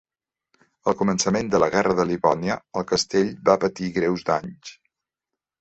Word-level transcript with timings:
Al 0.91 0.95
començament 1.01 1.51
de 1.55 1.59
la 1.63 1.67
Guerra 1.75 1.95
de 1.99 2.05
Livònia, 2.13 2.57
el 2.81 2.89
castell 2.93 3.29
va 3.51 3.59
patir 3.65 3.93
greus 3.99 4.29
danys. 4.31 4.77